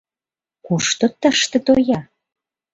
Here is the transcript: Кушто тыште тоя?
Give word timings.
Кушто 0.65 1.05
тыште 1.21 1.57
тоя? 1.65 1.99